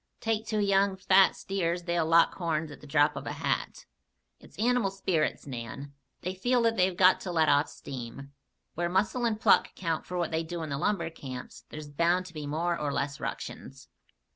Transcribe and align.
Take 0.19 0.47
two 0.47 0.57
young, 0.61 0.95
fat 0.97 1.35
steers 1.35 1.83
they'll 1.83 2.07
lock 2.07 2.33
horns 2.33 2.71
at 2.71 2.81
the 2.81 2.87
drop 2.87 3.15
of 3.15 3.27
a 3.27 3.33
hat. 3.33 3.85
It's 4.39 4.57
animal 4.57 4.89
spirits, 4.89 5.45
Nan. 5.45 5.93
They 6.21 6.33
feel 6.33 6.63
that 6.63 6.75
they've 6.75 6.97
got 6.97 7.19
to 7.21 7.31
let 7.31 7.49
off 7.49 7.69
steam. 7.69 8.31
Where 8.73 8.89
muscle 8.89 9.25
and 9.25 9.39
pluck 9.39 9.75
count 9.75 10.07
for 10.07 10.17
what 10.17 10.31
they 10.31 10.41
do 10.43 10.63
in 10.63 10.71
the 10.71 10.79
lumber 10.79 11.11
camps, 11.11 11.65
there's 11.69 11.87
bound 11.87 12.25
to 12.25 12.33
be 12.33 12.47
more 12.47 12.75
or 12.75 12.91
less 12.91 13.19
ructions." 13.19 13.89